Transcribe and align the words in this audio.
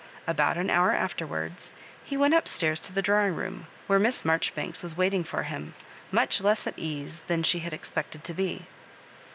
About 0.25 0.57
an 0.57 0.71
hour 0.71 0.91
afterwards 0.91 1.75
he 2.03 2.17
went 2.17 2.33
up 2.33 2.47
staire 2.47 2.75
to 2.75 2.91
the 2.91 3.03
drawing 3.03 3.35
room, 3.35 3.67
where 3.85 3.99
Miss 3.99 4.25
Mar 4.25 4.39
joribanks 4.39 4.81
was 4.81 4.97
waiting 4.97 5.23
for 5.23 5.43
him, 5.43 5.75
much 6.11 6.41
less 6.41 6.65
at 6.65 6.73
ease 6.75 7.21
Uiau 7.29 7.45
she 7.45 7.59
had 7.59 7.71
expected 7.71 8.23
to 8.23 8.33
be. 8.33 8.65